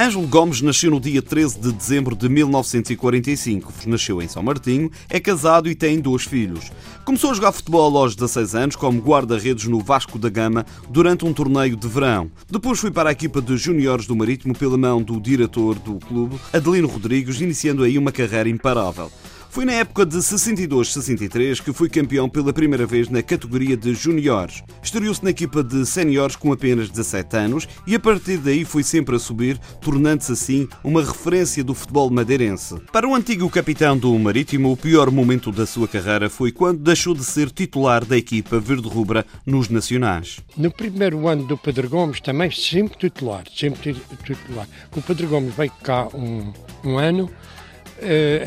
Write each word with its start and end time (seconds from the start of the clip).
Ângelo 0.00 0.26
Gomes 0.26 0.62
nasceu 0.62 0.90
no 0.90 0.98
dia 0.98 1.20
13 1.20 1.60
de 1.60 1.72
dezembro 1.72 2.16
de 2.16 2.26
1945. 2.26 3.70
Nasceu 3.86 4.22
em 4.22 4.26
São 4.26 4.42
Martinho, 4.42 4.90
é 5.10 5.20
casado 5.20 5.68
e 5.68 5.74
tem 5.74 6.00
dois 6.00 6.22
filhos. 6.22 6.72
Começou 7.04 7.30
a 7.30 7.34
jogar 7.34 7.52
futebol 7.52 7.94
aos 7.98 8.16
16 8.16 8.54
anos 8.54 8.76
como 8.76 8.98
guarda-redes 8.98 9.66
no 9.66 9.78
Vasco 9.78 10.18
da 10.18 10.30
Gama 10.30 10.64
durante 10.88 11.26
um 11.26 11.34
torneio 11.34 11.76
de 11.76 11.86
verão. 11.86 12.30
Depois 12.50 12.78
foi 12.78 12.90
para 12.90 13.10
a 13.10 13.12
equipa 13.12 13.42
de 13.42 13.58
juniores 13.58 14.06
do 14.06 14.16
Marítimo 14.16 14.56
pela 14.56 14.78
mão 14.78 15.02
do 15.02 15.20
diretor 15.20 15.78
do 15.78 15.96
clube, 15.96 16.40
Adelino 16.50 16.88
Rodrigues, 16.88 17.38
iniciando 17.38 17.84
aí 17.84 17.98
uma 17.98 18.10
carreira 18.10 18.48
imparável. 18.48 19.12
Foi 19.50 19.64
na 19.64 19.72
época 19.72 20.06
de 20.06 20.16
62-63 20.16 21.60
que 21.60 21.72
foi 21.72 21.88
campeão 21.88 22.28
pela 22.28 22.52
primeira 22.52 22.86
vez 22.86 23.08
na 23.08 23.20
categoria 23.20 23.76
de 23.76 23.92
juniores. 23.94 24.62
Estreou-se 24.80 25.24
na 25.24 25.30
equipa 25.30 25.64
de 25.64 25.84
séniores 25.84 26.36
com 26.36 26.52
apenas 26.52 26.88
17 26.88 27.36
anos 27.36 27.68
e 27.84 27.96
a 27.96 27.98
partir 27.98 28.36
daí 28.36 28.64
foi 28.64 28.84
sempre 28.84 29.16
a 29.16 29.18
subir, 29.18 29.58
tornando-se 29.80 30.30
assim 30.30 30.68
uma 30.84 31.02
referência 31.02 31.64
do 31.64 31.74
futebol 31.74 32.08
madeirense. 32.10 32.76
Para 32.92 33.08
o 33.08 33.14
antigo 33.14 33.50
capitão 33.50 33.98
do 33.98 34.16
Marítimo, 34.20 34.70
o 34.70 34.76
pior 34.76 35.10
momento 35.10 35.50
da 35.50 35.66
sua 35.66 35.88
carreira 35.88 36.30
foi 36.30 36.52
quando 36.52 36.78
deixou 36.78 37.12
de 37.12 37.24
ser 37.24 37.50
titular 37.50 38.04
da 38.04 38.16
equipa 38.16 38.60
verde-rubra 38.60 39.26
nos 39.44 39.68
nacionais. 39.68 40.38
No 40.56 40.70
primeiro 40.70 41.26
ano 41.26 41.42
do 41.42 41.58
Pedro 41.58 41.88
Gomes 41.88 42.20
também 42.20 42.52
sempre 42.52 42.96
titular, 42.96 43.42
sempre 43.52 43.96
titular. 44.22 44.68
O 44.96 45.02
Pedro 45.02 45.26
Gomes 45.26 45.52
veio 45.56 45.72
cá 45.82 46.06
um, 46.14 46.52
um 46.84 46.98
ano 46.98 47.28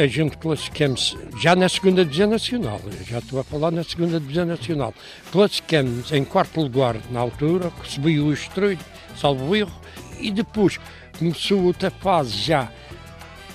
a 0.02 0.08
gente 0.08 0.38
classificamos 0.38 1.18
já 1.40 1.56
na 1.56 1.70
segunda 1.70 2.04
divisão 2.04 2.30
nacional, 2.30 2.82
já 3.08 3.20
estou 3.20 3.40
a 3.40 3.44
falar 3.44 3.72
na 3.72 3.84
segunda 3.84 4.20
divisão 4.20 4.46
nacional, 4.46 4.94
classificamos 5.32 6.12
em 6.12 6.24
quarto 6.24 6.62
lugar 6.62 6.98
na 7.12 7.20
altura, 7.20 7.72
recebi 7.82 8.20
o 8.20 8.34
Estrelho, 8.34 8.80
salvo 9.16 9.56
erro, 9.56 9.74
e 10.20 10.32
depois 10.32 10.80
começou 11.18 11.64
outra 11.64 11.92
fase 11.92 12.32
já 12.32 12.72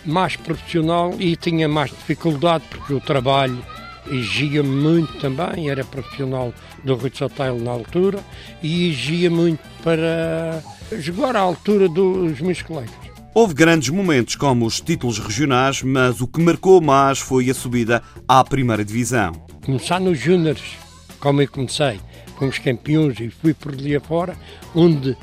mais 0.05 0.37
profissional 0.37 1.15
e 1.19 1.37
tinha 1.37 1.69
mais 1.69 1.91
dificuldade 1.91 2.65
porque 2.71 2.95
o 2.95 3.01
trabalho 3.01 3.63
exigia 4.11 4.63
muito 4.63 5.13
também, 5.19 5.69
era 5.69 5.85
profissional 5.85 6.53
do 6.83 6.95
Rui 6.95 7.13
Hotel 7.21 7.59
na 7.59 7.73
altura 7.73 8.21
e 8.63 8.89
exigia 8.89 9.31
muito 9.31 9.61
para 9.83 10.63
jogar 10.99 11.37
à 11.37 11.41
altura 11.41 11.89
dos 11.89 12.41
meus 12.41 12.63
colegas. 12.63 13.18
Houve 13.41 13.55
grandes 13.55 13.89
momentos 13.91 14.35
como 14.35 14.67
os 14.67 14.81
títulos 14.81 15.21
regionais, 15.21 15.81
mas 15.81 16.21
o 16.21 16.27
que 16.27 16.41
marcou 16.41 16.81
mais 16.81 17.21
foi 17.21 17.49
a 17.49 17.55
subida 17.55 18.03
à 18.27 18.43
primeira 18.43 18.85
divisão. 18.85 19.31
Começar 19.65 20.01
nos 20.01 20.19
Júniores, 20.19 20.77
como 21.21 21.41
eu 21.41 21.47
comecei, 21.47 22.01
fomos 22.37 22.59
campeões 22.59 23.21
e 23.21 23.31
fui 23.31 23.55
por 23.55 23.75
ali 23.75 23.95
afora, 23.95 24.37
onde 24.75 25.17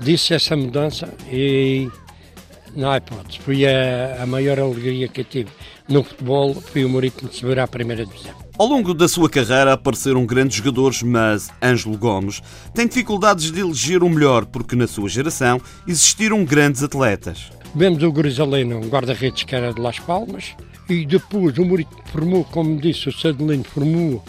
disse 0.00 0.32
essa 0.32 0.56
mudança 0.56 1.12
e 1.30 1.86
há 2.82 2.96
hipótese. 2.96 3.40
Foi 3.40 3.66
a, 3.66 4.22
a 4.22 4.26
maior 4.26 4.58
alegria 4.58 5.06
que 5.06 5.20
eu 5.20 5.24
tive 5.26 5.50
no 5.86 6.02
futebol, 6.02 6.54
foi 6.54 6.86
o 6.86 6.88
Marítimo 6.88 7.30
subir 7.30 7.58
à 7.58 7.68
primeira 7.68 8.06
divisão. 8.06 8.39
Ao 8.60 8.66
longo 8.66 8.92
da 8.92 9.08
sua 9.08 9.30
carreira 9.30 9.72
apareceram 9.72 10.26
grandes 10.26 10.58
jogadores, 10.58 11.02
mas 11.02 11.48
Ângelo 11.62 11.96
Gomes 11.96 12.42
tem 12.74 12.86
dificuldades 12.86 13.50
de 13.50 13.58
eleger 13.58 14.02
o 14.02 14.10
melhor 14.10 14.44
porque 14.44 14.76
na 14.76 14.86
sua 14.86 15.08
geração 15.08 15.58
existiram 15.88 16.44
grandes 16.44 16.82
atletas. 16.82 17.50
Vemos 17.74 18.02
o 18.02 18.12
Grisaleno, 18.12 18.76
um 18.76 18.86
guarda-redes 18.86 19.44
que 19.44 19.54
era 19.54 19.72
de 19.72 19.80
Las 19.80 19.98
Palmas, 19.98 20.54
e 20.90 21.06
depois 21.06 21.56
o 21.56 21.64
Murito 21.64 21.96
formou, 22.12 22.44
como 22.44 22.78
disse, 22.78 23.08
o 23.08 23.18
Sadelino 23.18 23.64
formou 23.64 24.22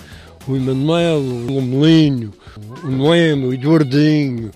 o 0.48 0.56
Emanuel, 0.56 1.20
o 1.20 1.62
Melinho, 1.62 2.32
o 2.86 2.88
Noemo, 2.88 3.48
o 3.48 3.54
Eduardinho, 3.54 4.52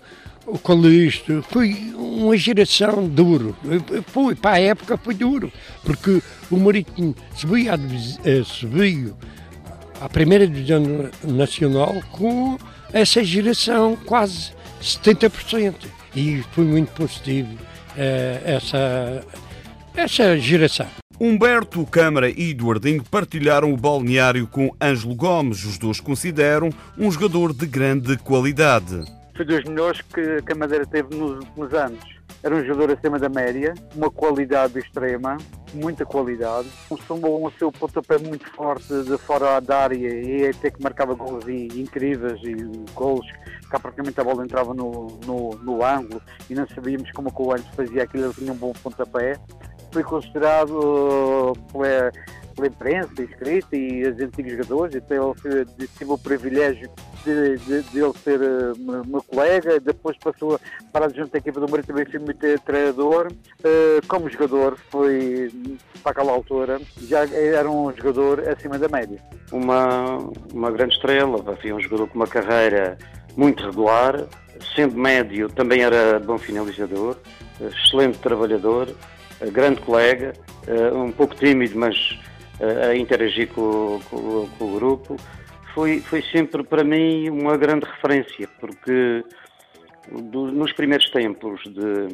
o 0.47 0.57
Calixto. 0.57 1.43
Foi 1.49 1.93
uma 1.97 2.37
geração 2.37 3.09
duro. 3.09 3.53
Foi, 4.07 4.35
para 4.35 4.55
a 4.55 4.59
época 4.61 4.97
foi 4.97 5.15
duro, 5.15 5.51
porque 5.83 6.21
o 6.49 6.55
Marítimo 6.55 7.13
subiu, 7.35 7.73
subiu 8.45 9.17
à 10.05 10.09
primeira 10.09 10.47
divisão 10.47 11.09
nacional 11.23 11.95
com 12.11 12.57
essa 12.93 13.23
geração 13.23 13.97
quase 14.05 14.51
70%. 14.81 15.73
E 16.15 16.43
foi 16.51 16.63
muito 16.63 16.91
positivo 16.91 17.51
uh, 17.53 18.41
essa, 18.45 19.25
essa 19.95 20.37
geração. 20.37 20.87
Humberto 21.19 21.85
Câmara 21.85 22.29
e 22.29 22.51
Eduardinho 22.51 23.03
partilharam 23.03 23.73
o 23.73 23.77
balneário 23.77 24.45
com 24.47 24.75
Ângelo 24.79 25.15
Gomes. 25.15 25.65
Os 25.65 25.77
dois 25.77 25.99
consideram 25.99 26.69
um 26.97 27.11
jogador 27.11 27.51
de 27.51 27.65
grande 27.65 28.15
qualidade. 28.17 29.03
Foi 29.35 29.43
dos 29.43 29.63
melhores 29.63 30.01
que, 30.01 30.41
que 30.43 30.51
a 30.51 30.55
Madeira 30.55 30.85
teve 30.85 31.15
nos 31.15 31.39
últimos 31.39 31.73
anos 31.73 32.15
era 32.45 32.55
um 32.57 32.63
jogador 32.63 32.95
acima 32.95 33.17
da 33.17 33.27
média, 33.27 33.73
uma 33.95 34.11
qualidade 34.11 34.77
extrema, 34.77 35.35
muita 35.73 36.05
qualidade. 36.05 36.67
Um 36.91 37.49
seu 37.57 37.71
pontapé 37.71 38.19
muito 38.19 38.47
forte 38.51 38.87
de 39.01 39.17
fora 39.17 39.59
da 39.59 39.79
área 39.79 39.95
e 39.95 40.47
até 40.47 40.69
que 40.69 40.79
marcava 40.79 41.15
gols 41.15 41.43
incríveis 41.47 42.39
e 42.43 42.53
gols 42.93 43.25
que 43.61 43.79
praticamente 43.81 44.21
a 44.21 44.23
bola 44.23 44.43
entrava 44.43 44.75
no, 44.75 45.07
no, 45.25 45.49
no 45.63 45.83
ângulo 45.83 46.21
e 46.47 46.53
não 46.53 46.67
sabíamos 46.67 47.09
como 47.13 47.29
o 47.29 47.33
Coelho 47.33 47.65
fazia 47.75 48.03
aquilo, 48.03 48.25
ele 48.25 48.33
tinha 48.35 48.53
um 48.53 48.57
bom 48.57 48.73
pontapé. 48.73 49.39
Foi 49.91 50.03
considerado 50.03 50.69
uh, 50.69 51.53
pela, 51.71 52.11
pela 52.55 52.67
imprensa 52.67 53.23
escrita 53.23 53.75
e 53.75 54.07
os 54.07 54.19
antigos 54.21 54.51
jogadores, 54.51 54.93
então 54.93 55.33
ele 55.45 55.87
tive 55.97 56.11
o 56.11 56.17
privilégio 56.17 56.91
de, 57.25 57.57
de, 57.57 57.81
de 57.81 57.99
ele 57.99 58.13
ser 58.23 58.39
uh, 58.39 59.07
meu 59.07 59.23
colega, 59.23 59.79
depois 59.79 60.15
passou 60.17 60.59
para 60.93 61.07
a 61.07 61.09
junto 61.09 61.31
da 61.31 61.39
equipa 61.39 61.59
do 61.59 61.67
Maria 61.67 61.83
também 61.83 62.05
fui 62.05 62.19
muito 62.19 62.59
treinador, 62.63 63.27
uh, 63.31 64.07
como 64.07 64.29
jogador 64.29 64.77
foi 64.89 65.51
para 66.03 66.11
aquela 66.11 66.31
altura, 66.31 66.79
já 67.01 67.25
era 67.25 67.69
um 67.69 67.91
jogador 67.95 68.47
acima 68.47 68.77
da 68.77 68.87
média. 68.87 69.19
Uma, 69.51 70.17
uma 70.53 70.71
grande 70.71 70.93
estrela, 70.93 71.43
havia 71.47 71.75
um 71.75 71.79
jogador 71.79 72.07
com 72.07 72.15
uma 72.15 72.27
carreira 72.27 72.97
muito 73.35 73.65
regular, 73.65 74.25
sendo 74.75 74.95
médio 74.95 75.49
também 75.49 75.81
era 75.81 76.19
bom 76.19 76.37
finalizador, 76.37 77.17
excelente 77.59 78.19
trabalhador, 78.19 78.87
grande 79.51 79.81
colega, 79.81 80.33
um 80.93 81.11
pouco 81.11 81.35
tímido, 81.35 81.77
mas 81.77 81.95
a 82.89 82.95
interagir 82.95 83.49
com, 83.49 83.99
com, 84.09 84.47
com, 84.57 84.65
o 84.65 84.75
grupo, 84.75 85.17
foi, 85.75 85.99
foi 85.99 86.21
sempre 86.31 86.63
para 86.63 86.85
mim 86.85 87.29
uma 87.29 87.57
grande 87.57 87.85
referência, 87.85 88.47
porque 88.61 89.25
do, 90.09 90.49
nos 90.51 90.71
primeiros 90.71 91.09
tempos 91.09 91.61
de, 91.65 92.07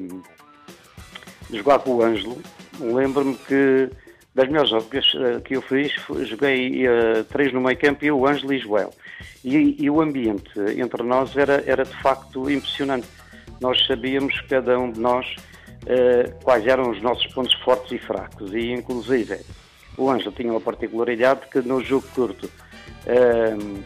de 1.47 1.57
jogar 1.57 1.77
com 1.79 1.91
o 1.91 2.01
Ângelo, 2.01 2.41
lembro-me 2.79 3.35
que 3.35 3.87
das 4.33 4.47
melhores 4.47 4.71
épocas 4.71 5.13
eh, 5.13 5.41
que 5.41 5.55
eu 5.57 5.61
fiz, 5.61 5.93
joguei 6.25 6.87
uh, 6.87 7.23
três 7.25 7.51
no 7.53 7.59
meio 7.59 7.77
campo, 7.77 8.03
eu, 8.05 8.17
o 8.17 8.25
Ângelo 8.25 8.53
e 8.53 8.59
Joel. 8.59 8.91
E, 9.43 9.75
e, 9.77 9.89
o 9.89 10.01
ambiente 10.01 10.49
entre 10.77 11.03
nós 11.03 11.35
era, 11.35 11.61
era 11.67 11.83
de 11.83 11.95
facto 12.01 12.49
impressionante. 12.49 13.07
Nós 13.59 13.85
sabíamos, 13.85 14.39
cada 14.49 14.79
um 14.79 14.89
de 14.89 15.01
nós, 15.01 15.35
uh, 15.83 16.43
quais 16.45 16.65
eram 16.65 16.89
os 16.91 17.01
nossos 17.01 17.27
pontos 17.33 17.53
fortes 17.55 17.91
e 17.91 17.97
fracos. 17.99 18.53
E, 18.53 18.71
inclusive, 18.71 19.41
o 19.97 20.09
Ângelo 20.09 20.31
tinha 20.31 20.49
uma 20.49 20.61
particularidade 20.61 21.41
que 21.51 21.59
no 21.59 21.83
jogo 21.83 22.07
curto 22.15 22.49
uh, 23.05 23.81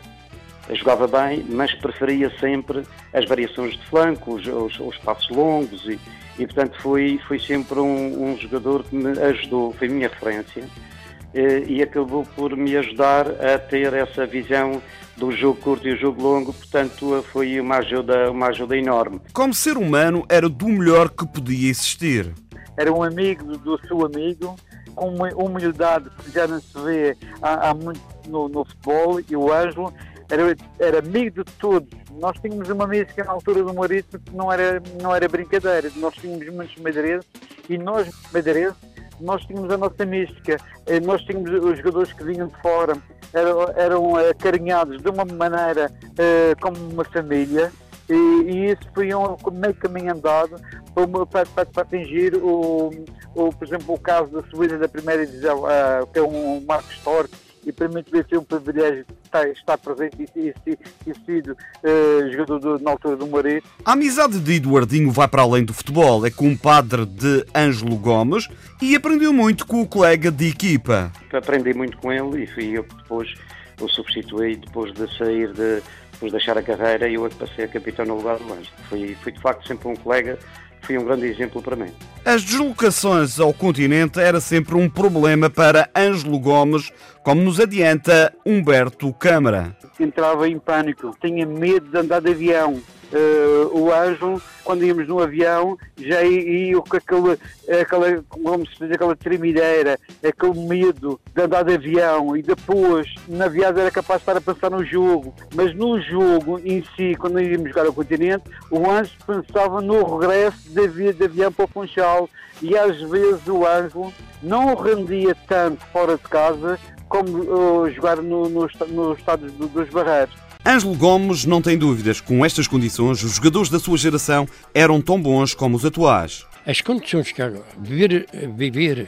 jogava 0.74 1.08
bem, 1.08 1.46
mas 1.48 1.74
preferia 1.76 2.32
sempre 2.40 2.84
as 3.14 3.26
variações 3.26 3.74
de 3.74 3.86
flanco, 3.88 4.36
os, 4.36 4.48
os, 4.48 4.80
os 4.80 4.98
passos 4.98 5.30
longos 5.30 5.86
e, 5.86 6.00
e, 6.40 6.46
portanto 6.46 6.82
foi, 6.82 7.20
foi 7.28 7.40
sempre 7.40 7.80
um, 7.80 8.32
um, 8.32 8.38
jogador 8.38 8.84
que 8.84 8.96
me 8.96 9.18
ajudou, 9.20 9.74
foi 9.74 9.88
a 9.88 9.92
minha 9.92 10.08
referência 10.08 10.64
uh, 10.64 11.70
e 11.70 11.82
acabou 11.82 12.26
por 12.36 12.56
me 12.56 12.76
ajudar 12.78 13.28
a 13.28 13.60
ter 13.60 13.94
essa 13.94 14.26
visão 14.26 14.82
do 15.16 15.32
jogo 15.32 15.60
curto 15.62 15.88
e 15.88 15.94
o 15.94 15.98
jogo 15.98 16.22
longo, 16.22 16.54
portanto 16.54 17.24
foi 17.32 17.60
uma 17.60 17.78
ajuda, 17.78 18.32
uma 18.32 18.48
ajuda 18.48 18.78
enorme. 18.78 19.22
Como 19.34 19.54
ser 19.54 19.78
humano 19.78 20.26
era 20.28 20.50
do 20.50 20.68
melhor 20.68 21.10
que 21.10 21.26
podia 21.26 21.70
existir. 21.70 22.34
Era 22.78 22.92
um 22.92 23.02
amigo 23.02 23.58
do 23.58 23.80
seu 23.88 24.06
amigo, 24.06 24.56
com 24.94 25.10
uma 25.10 25.30
humildade 25.34 26.10
que 26.22 26.32
já 26.32 26.46
não 26.46 26.60
se 26.60 26.78
vê 26.82 27.18
há, 27.42 27.70
há 27.70 27.74
muito 27.74 28.02
no, 28.28 28.48
no, 28.48 28.66
futebol 28.66 29.20
e 29.20 29.36
o 29.36 29.52
Ângelo 29.52 29.94
era, 30.30 30.56
era 30.80 31.00
amigo 31.00 31.44
de 31.44 31.52
todos. 31.54 31.90
Nós 32.20 32.38
tínhamos 32.40 32.70
uma 32.70 32.88
mística 32.88 33.24
na 33.24 33.32
altura 33.32 33.64
do 33.64 33.74
Marítimo 33.74 34.22
que 34.24 34.36
não 34.36 34.52
era, 34.52 34.82
não 35.02 35.16
era 35.16 35.28
brincadeira. 35.28 35.92
Nós 35.98 36.14
tínhamos 36.16 36.48
muitos 36.54 36.76
madeirenses 36.78 37.30
e 37.70 37.78
nós, 37.78 38.10
madeirenses, 38.34 38.78
nós 39.20 39.44
tínhamos 39.46 39.72
a 39.72 39.78
nossa 39.78 40.06
mística. 40.06 40.58
Eh, 40.86 41.00
nós 41.00 41.22
tínhamos 41.24 41.52
os 41.52 41.78
jogadores 41.78 42.14
que 42.14 42.24
vinham 42.24 42.48
de 42.48 42.62
fora, 42.62 42.98
eram, 43.34 43.70
eram 43.76 44.16
acarinhados 44.16 45.02
de 45.02 45.10
uma 45.10 45.26
maneira 45.26 45.92
uh, 45.92 46.62
como 46.62 46.78
uma 46.92 47.04
família. 47.04 47.72
E, 48.08 48.14
e, 48.14 48.72
isso 48.72 48.84
foi 48.94 49.14
um 49.14 49.36
meio 49.52 49.74
caminho 49.76 50.14
andado 50.14 50.56
para, 50.94 51.46
para, 51.46 51.66
para 51.66 51.82
atingir 51.82 52.36
o, 52.36 52.92
o, 53.34 53.50
por 53.50 53.68
exemplo, 53.68 53.96
o 53.96 54.00
caso 54.00 54.32
da 54.32 54.44
subida 54.50 54.78
da 54.78 54.88
primeira 54.88 55.26
divisão, 55.26 55.64
uh, 55.64 56.06
que 56.14 56.20
é 56.20 56.22
um 56.22 56.64
marco 56.66 56.90
histórico 56.92 57.36
e 57.66 57.72
para 57.72 57.88
mim 57.88 58.04
deve 58.12 58.30
ser 58.30 58.38
um 58.38 58.44
privilégio 58.44 59.06
estar, 59.24 59.50
estar 59.50 59.78
presente 59.78 60.30
e, 60.36 60.54
e, 60.68 60.78
e 61.08 61.14
sido 61.26 61.52
uh, 61.52 62.32
jogador 62.32 62.60
do, 62.60 62.80
na 62.80 62.92
altura 62.92 63.18
do 63.18 63.28
Marito. 63.28 63.68
A 63.84 63.94
amizade 63.94 64.40
de 64.40 64.54
Eduardinho 64.54 65.12
vai 65.12 65.28
para 65.28 65.42
além 65.42 65.66
do 65.66 65.74
futebol. 65.74 66.26
É 66.26 66.30
compadre 66.30 67.06
de 67.06 67.46
Ângelo 67.56 67.98
Gomes 67.98 68.48
e 68.82 68.96
aprendeu 68.96 69.34
muito 69.34 69.66
com 69.66 69.82
o 69.82 69.88
colega 69.88 70.32
de 70.32 70.50
equipa. 70.50 71.12
Aprendi 71.34 71.74
muito 71.74 71.98
com 71.98 72.12
ele 72.12 72.44
e 72.44 72.48
fui 72.48 72.78
eu 72.78 72.84
que 72.84 72.96
depois 72.96 73.34
o 73.82 73.90
substituí 73.90 74.56
depois 74.56 74.94
de 74.94 75.18
sair 75.18 75.52
de 75.52 75.82
depois 76.16 76.32
de 76.32 76.38
deixar 76.38 76.58
a 76.58 76.64
carreira 76.64 77.10
e 77.10 77.16
eu 77.16 77.26
é 77.26 77.30
que 77.30 77.36
passei 77.36 77.66
a 77.66 77.68
capitão 77.68 78.06
no 78.06 78.16
lugar 78.16 78.38
do 78.38 78.46
Ângelo. 78.46 78.68
Fui, 78.88 79.18
fui 79.22 79.32
de 79.34 79.42
facto 79.42 79.68
sempre 79.68 79.90
um 79.90 79.96
colega 79.96 80.40
foi 80.86 80.98
um 80.98 81.04
grande 81.04 81.26
exemplo 81.26 81.62
para 81.62 81.76
mim. 81.76 81.92
As 82.24 82.44
deslocações 82.44 83.40
ao 83.40 83.54
continente 83.54 84.20
era 84.20 84.40
sempre 84.40 84.76
um 84.76 84.90
problema 84.90 85.50
para 85.50 85.90
Ângelo 85.96 86.40
Gomes, 86.40 86.92
como 87.24 87.42
nos 87.42 87.60
adianta 87.60 88.34
Humberto 88.46 89.12
Câmara. 89.14 89.76
Entrava 90.00 90.48
em 90.48 90.60
pânico, 90.60 91.16
tinha 91.20 91.46
medo 91.46 91.90
de 91.90 91.98
andar 91.98 92.22
de 92.22 92.32
avião. 92.32 92.80
Uh, 93.16 93.80
o 93.80 93.94
anjo, 93.94 94.42
quando 94.66 94.84
íamos 94.84 95.08
no 95.08 95.22
avião, 95.22 95.78
já 95.98 96.22
ia 96.24 96.76
com 96.82 96.98
aquele, 96.98 97.40
aquela, 97.82 98.22
como 98.28 98.68
se 98.68 98.76
diz, 98.78 98.92
aquela 98.92 99.16
tremideira, 99.16 99.98
aquele 100.22 100.68
medo 100.68 101.18
de 101.34 101.42
andar 101.42 101.64
de 101.64 101.76
avião 101.76 102.36
e 102.36 102.42
depois, 102.42 103.08
na 103.30 103.48
viagem, 103.48 103.84
era 103.84 103.92
capaz 103.92 104.20
de 104.20 104.24
estar 104.24 104.36
a 104.36 104.42
pensar 104.42 104.70
no 104.70 104.84
jogo. 104.84 105.34
Mas 105.54 105.74
no 105.74 106.02
jogo 106.02 106.60
em 106.60 106.84
si, 106.96 107.16
quando 107.16 107.40
íamos 107.40 107.70
jogar 107.70 107.86
ao 107.86 107.94
continente, 107.94 108.44
o 108.70 108.90
anjo 108.90 109.14
pensava 109.26 109.80
no 109.80 110.18
regresso 110.18 110.70
de, 110.70 111.14
de 111.14 111.24
avião 111.24 111.54
para 111.54 111.66
o 111.66 111.70
Funchal 111.70 112.30
e 112.62 112.78
às 112.78 113.00
vezes 113.02 113.48
o 113.48 113.66
anjo 113.66 114.12
não 114.44 114.76
rendia 114.76 115.36
tanto 115.48 115.86
fora 115.88 116.18
de 116.18 116.24
casa 116.24 116.78
como 117.08 117.84
uh, 117.84 117.90
jogar 117.92 118.18
no, 118.18 118.50
no, 118.50 118.68
no 118.90 119.14
estádio 119.14 119.50
dos 119.52 119.90
Barreiros. 119.90 120.45
Ângelo 120.68 120.96
Gomes 120.96 121.46
não 121.46 121.62
tem 121.62 121.78
dúvidas, 121.78 122.20
com 122.20 122.44
estas 122.44 122.68
condições, 122.68 123.22
os 123.24 123.36
jogadores 123.36 123.70
da 123.70 123.80
sua 123.80 124.00
geração 124.00 124.48
eram 124.74 125.00
tão 125.00 125.22
bons 125.22 125.54
como 125.54 125.78
os 125.78 125.86
atuais. 125.86 126.44
As 126.66 126.82
condições 126.82 127.32
que 127.32 127.40
agora, 127.40 127.64
viver, 127.80 128.28
viver 128.58 129.08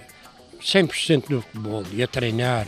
100% 0.62 1.24
no 1.30 1.42
futebol 1.42 1.83
e 1.92 2.04
a 2.04 2.07
treinar, 2.07 2.68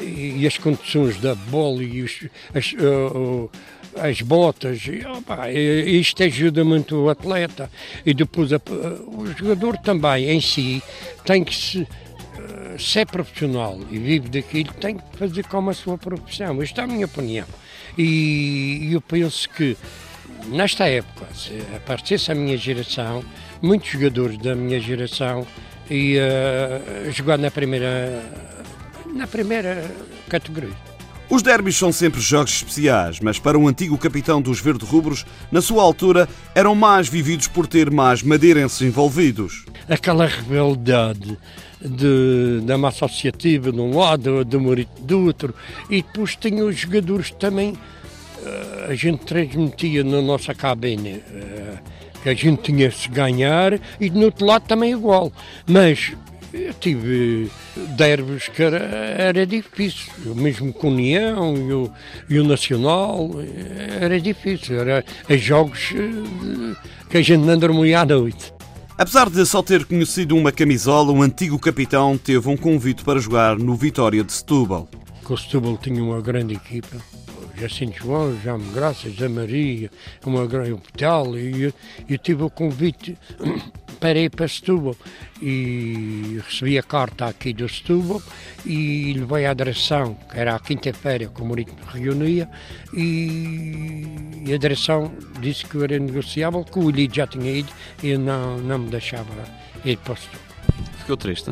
e, 0.00 0.46
as 0.46 0.56
condições 0.56 1.18
da 1.18 1.34
bola 1.34 1.84
e 1.84 2.00
os, 2.00 2.28
as, 2.54 2.72
uh, 2.72 3.50
as 3.96 4.22
botas, 4.22 4.80
e, 4.86 5.06
opa, 5.06 5.50
isto 5.50 6.22
ajuda 6.22 6.64
muito 6.64 6.96
o 6.96 7.10
atleta. 7.10 7.70
E 8.06 8.14
depois 8.14 8.54
a, 8.54 8.60
o 9.06 9.26
jogador 9.36 9.76
também 9.76 10.30
em 10.30 10.40
si 10.40 10.82
tem 11.26 11.44
que 11.44 11.54
se 11.54 11.86
se 12.78 13.00
é 13.00 13.04
profissional 13.04 13.78
e 13.90 13.98
vive 13.98 14.28
daquilo, 14.28 14.72
tem 14.74 14.96
que 14.96 15.16
fazer 15.16 15.44
como 15.46 15.68
a 15.70 15.74
sua 15.74 15.98
profissão. 15.98 16.62
Esta 16.62 16.80
é 16.80 16.84
a 16.84 16.86
minha 16.86 17.04
opinião. 17.04 17.46
E 17.96 18.90
eu 18.92 19.00
penso 19.00 19.48
que 19.48 19.76
nesta 20.48 20.88
época, 20.88 21.26
se 21.34 21.60
aparecesse 21.76 22.30
a 22.32 22.34
minha 22.34 22.56
geração, 22.56 23.24
muitos 23.60 23.90
jogadores 23.90 24.38
da 24.38 24.54
minha 24.54 24.80
geração 24.80 25.46
iam 25.90 26.24
uh, 27.08 27.10
jogar 27.10 27.38
na 27.38 27.50
primeira, 27.50 28.22
na 29.14 29.26
primeira 29.26 29.84
categoria. 30.28 30.90
Os 31.28 31.42
derbys 31.42 31.76
são 31.76 31.92
sempre 31.92 32.20
jogos 32.20 32.54
especiais, 32.54 33.20
mas 33.20 33.38
para 33.38 33.56
o 33.56 33.68
antigo 33.68 33.96
capitão 33.96 34.42
dos 34.42 34.60
verde-rubros, 34.60 35.24
na 35.50 35.62
sua 35.62 35.82
altura, 35.82 36.28
eram 36.56 36.74
mais 36.74 37.08
vividos 37.08 37.46
por 37.46 37.68
ter 37.68 37.88
mais 37.88 38.20
madeirenses 38.20 38.80
envolvidos. 38.82 39.64
Aquela 39.90 40.24
rebelidade 40.24 41.36
de, 41.80 42.60
da 42.62 42.78
massa 42.78 43.06
associativa 43.06 43.72
de 43.72 43.80
um 43.80 43.98
lado, 43.98 44.44
do 44.44 44.60
Morito 44.60 45.02
do 45.02 45.26
outro, 45.26 45.52
e 45.90 46.00
depois 46.00 46.36
tinha 46.36 46.64
os 46.64 46.76
jogadores 46.76 47.32
também, 47.32 47.76
eh, 48.44 48.86
a 48.90 48.94
gente 48.94 49.24
transmitia 49.24 50.04
na 50.04 50.22
nossa 50.22 50.54
cabine 50.54 51.20
eh, 51.34 51.78
que 52.22 52.28
a 52.28 52.34
gente 52.34 52.62
tinha 52.62 52.88
se 52.92 53.08
ganhar 53.08 53.80
e 54.00 54.08
do 54.08 54.20
outro 54.20 54.46
lado 54.46 54.62
também 54.68 54.92
igual. 54.92 55.32
Mas 55.66 56.12
eu 56.52 56.72
tive 56.74 57.50
derbos 57.96 58.48
que 58.48 58.62
era, 58.62 58.78
era 58.78 59.46
difícil, 59.46 60.34
mesmo 60.36 60.72
com 60.72 60.86
o 60.86 60.90
União 60.90 61.56
e 61.56 61.72
o, 61.72 61.92
e 62.28 62.38
o 62.38 62.44
Nacional, 62.44 63.28
era 64.00 64.20
difícil, 64.20 64.78
era 64.78 65.04
jogos 65.30 65.92
eh, 65.96 66.76
que 67.10 67.18
a 67.18 67.22
gente 67.22 67.40
não 67.40 67.58
dormia 67.58 68.00
à 68.00 68.04
noite. 68.04 68.59
Apesar 69.00 69.30
de 69.30 69.46
só 69.46 69.62
ter 69.62 69.86
conhecido 69.86 70.36
uma 70.36 70.52
camisola, 70.52 71.10
o 71.10 71.22
antigo 71.22 71.58
capitão 71.58 72.18
teve 72.18 72.46
um 72.50 72.54
convite 72.54 73.02
para 73.02 73.18
jogar 73.18 73.58
no 73.58 73.74
Vitória 73.74 74.22
de 74.22 74.30
Setúbal. 74.30 74.90
O 75.26 75.36
Setúbal 75.38 75.78
tinha 75.78 76.04
uma 76.04 76.20
grande 76.20 76.52
equipa. 76.52 76.98
Jacinto 77.60 77.98
João, 77.98 78.40
João 78.42 78.58
Graças, 78.72 79.20
a 79.22 79.28
Maria, 79.28 79.90
uma 80.24 80.46
grande 80.46 80.72
hospital, 80.72 81.36
e 81.36 81.64
eu 82.08 82.18
tive 82.18 82.42
o 82.42 82.48
convite 82.48 83.18
para 84.00 84.18
ir 84.18 84.30
para 84.30 84.48
Setúbal. 84.48 84.96
E 85.42 86.40
recebi 86.46 86.78
a 86.78 86.82
carta 86.82 87.26
aqui 87.26 87.52
do 87.52 87.68
Setúbal 87.68 88.22
e 88.64 89.12
levei 89.12 89.44
a 89.44 89.52
direção, 89.52 90.14
que 90.30 90.38
era 90.38 90.54
a 90.54 90.58
quinta-feira 90.58 91.26
que 91.26 91.42
o 91.42 91.44
Murito 91.44 91.74
reunia, 91.92 92.48
e 92.94 94.44
a 94.54 94.56
direção 94.56 95.12
disse 95.40 95.66
que 95.66 95.74
eu 95.74 95.84
era 95.84 95.98
negociável, 95.98 96.64
que 96.64 96.78
o 96.78 96.88
Elidio 96.88 97.16
já 97.16 97.26
tinha 97.26 97.52
ido 97.52 97.72
e 98.02 98.16
não, 98.16 98.56
não 98.58 98.78
me 98.78 98.90
deixava 98.90 99.30
ir 99.84 99.98
para 99.98 100.16
Setúbal. 100.16 100.40
Ficou 100.98 101.16
triste? 101.18 101.50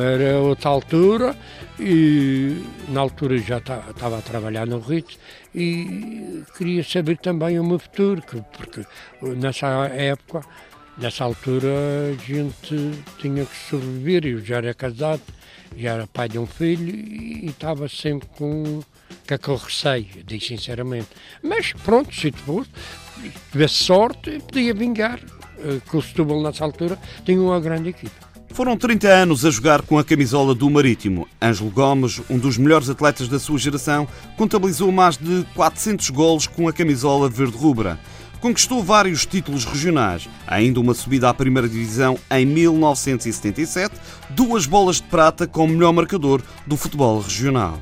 Era 0.00 0.38
outra 0.40 0.70
altura 0.70 1.36
e 1.78 2.62
na 2.88 3.00
altura 3.00 3.38
já 3.38 3.58
estava 3.58 4.18
a 4.18 4.22
trabalhar 4.22 4.66
no 4.66 4.78
RIT 4.78 5.18
e 5.54 6.42
queria 6.56 6.82
saber 6.82 7.18
também 7.18 7.58
o 7.58 7.64
meu 7.64 7.78
futuro, 7.78 8.22
porque 8.52 8.84
nessa 9.20 9.66
época 9.88 10.42
Nessa 10.98 11.24
altura 11.24 11.68
a 12.08 12.24
gente 12.24 13.04
tinha 13.18 13.44
que 13.44 13.54
sobreviver, 13.68 14.24
eu 14.24 14.42
já 14.42 14.56
era 14.56 14.72
casado, 14.72 15.20
já 15.76 15.92
era 15.92 16.06
pai 16.06 16.26
de 16.26 16.38
um 16.38 16.46
filho 16.46 16.88
e 16.88 17.48
estava 17.48 17.86
sempre 17.86 18.26
com, 18.28 18.80
com 19.28 19.34
aquele 19.34 19.58
receio, 19.58 20.24
digo 20.24 20.42
sinceramente. 20.42 21.08
Mas 21.42 21.74
pronto, 21.74 22.14
se 22.14 22.30
depois 22.30 22.66
tivesse 23.52 23.84
sorte, 23.84 24.38
podia 24.38 24.72
vingar, 24.72 25.20
eh, 25.58 25.80
que 25.86 25.96
o 25.98 26.00
Setúbal 26.00 26.42
nessa 26.42 26.64
altura 26.64 26.98
tinha 27.26 27.42
uma 27.42 27.60
grande 27.60 27.90
equipe. 27.90 28.25
Foram 28.56 28.74
30 28.74 29.06
anos 29.06 29.44
a 29.44 29.50
jogar 29.50 29.82
com 29.82 29.98
a 29.98 30.02
camisola 30.02 30.54
do 30.54 30.70
Marítimo. 30.70 31.28
Ângelo 31.42 31.68
Gomes, 31.68 32.22
um 32.30 32.38
dos 32.38 32.56
melhores 32.56 32.88
atletas 32.88 33.28
da 33.28 33.38
sua 33.38 33.58
geração, 33.58 34.08
contabilizou 34.34 34.90
mais 34.90 35.18
de 35.18 35.44
400 35.54 36.08
golos 36.08 36.46
com 36.46 36.66
a 36.66 36.72
camisola 36.72 37.28
verde-rubra. 37.28 38.00
Conquistou 38.40 38.82
vários 38.82 39.26
títulos 39.26 39.66
regionais, 39.66 40.26
ainda 40.46 40.80
uma 40.80 40.94
subida 40.94 41.28
à 41.28 41.34
primeira 41.34 41.68
divisão 41.68 42.18
em 42.30 42.46
1977, 42.46 43.94
duas 44.30 44.64
bolas 44.64 44.96
de 44.96 45.02
prata 45.02 45.46
como 45.46 45.74
melhor 45.74 45.92
marcador 45.92 46.40
do 46.66 46.78
futebol 46.78 47.20
regional. 47.20 47.78